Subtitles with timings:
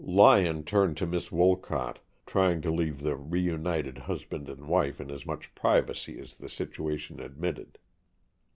[0.03, 5.27] Lyon turned to Miss Wolcott, trying to leave the reunited husband and wife in as
[5.27, 7.77] much privacy as the situation admitted.